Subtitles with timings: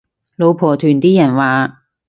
[0.35, 1.83] 老婆團啲人話